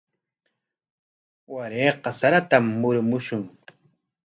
Warayqa 1.53 2.09
saratam 2.19 2.65
murumushun. 2.79 3.43